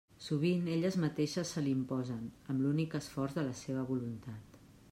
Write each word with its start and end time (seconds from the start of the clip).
Sovint 0.27 0.63
elles 0.75 0.97
mateixes 1.03 1.51
se 1.57 1.63
l'imposen 1.67 2.25
amb 2.55 2.65
l'únic 2.65 2.99
esforç 3.03 3.39
de 3.41 3.47
la 3.51 3.57
seva 3.65 3.89
voluntat. 3.95 4.63